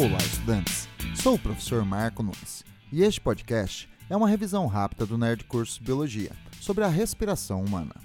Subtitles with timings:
[0.00, 0.88] Olá, estudantes!
[1.20, 5.82] Sou o professor Marco Nunes e este podcast é uma revisão rápida do Nerd Curso
[5.82, 6.30] Biologia
[6.60, 7.96] sobre a respiração humana.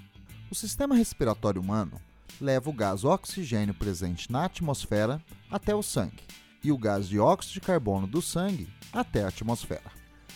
[0.50, 2.00] O sistema respiratório humano
[2.40, 6.24] leva o gás oxigênio presente na atmosfera até o sangue
[6.64, 9.92] e o gás dióxido de carbono do sangue até a atmosfera.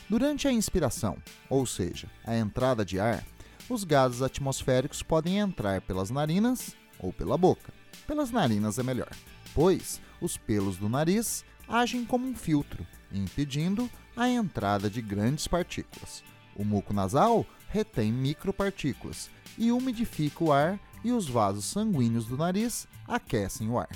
[0.09, 1.19] Durante a inspiração,
[1.51, 3.25] ou seja, a entrada de ar,
[3.69, 7.73] os gases atmosféricos podem entrar pelas narinas ou pela boca.
[8.07, 9.11] Pelas narinas é melhor,
[9.53, 16.25] pois os pelos do nariz agem como um filtro, impedindo a entrada de grandes partículas.
[16.57, 22.89] O muco nasal retém micropartículas e umidifica o ar e os vasos sanguíneos do nariz
[23.07, 23.91] aquecem o ar.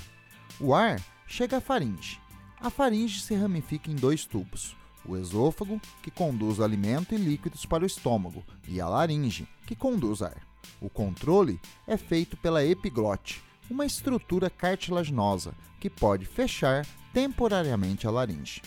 [0.61, 2.21] O ar chega à faringe.
[2.61, 7.83] A faringe se ramifica em dois tubos: o esôfago, que conduz alimento e líquidos para
[7.83, 10.37] o estômago, e a laringe, que conduz ar.
[10.81, 18.63] O controle é feito pela epiglote, uma estrutura cartilaginosa que pode fechar temporariamente a laringe.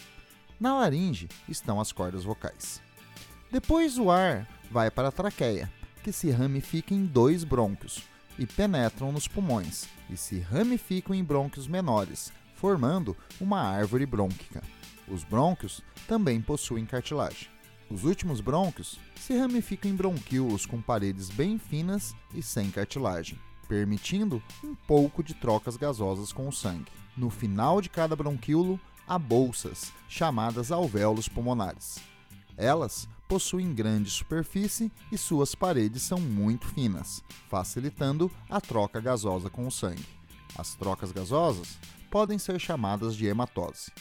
[0.59, 2.81] Na laringe estão as cordas vocais.
[3.51, 5.71] Depois o ar vai para a traqueia,
[6.03, 8.03] que se ramifica em dois brônquios
[8.37, 14.61] e penetram nos pulmões e se ramificam em brônquios menores, formando uma árvore brônquica.
[15.07, 17.47] Os brônquios também possuem cartilagem.
[17.89, 24.41] Os últimos brônquios se ramificam em bronquíolos com paredes bem finas e sem cartilagem, permitindo
[24.63, 26.91] um pouco de trocas gasosas com o sangue.
[27.17, 31.99] No final de cada bronquíolo há bolsas, chamadas alvéolos pulmonares.
[32.57, 39.67] Elas possuem grande superfície e suas paredes são muito finas, facilitando a troca gasosa com
[39.67, 40.05] o sangue.
[40.57, 41.77] As trocas gasosas
[42.09, 43.91] podem ser chamadas de hematose.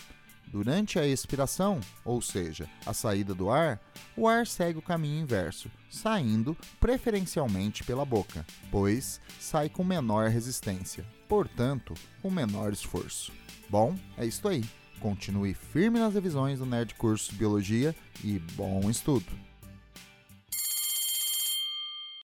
[0.55, 3.81] Durante a expiração, ou seja, a saída do ar,
[4.17, 11.05] o ar segue o caminho inverso, saindo preferencialmente pela boca, pois sai com menor resistência,
[11.29, 13.33] portanto, com menor esforço.
[13.69, 14.63] Bom, é isso aí.
[15.01, 19.54] Continue firme nas revisões do Nerd Curso Biologia e bom estudo!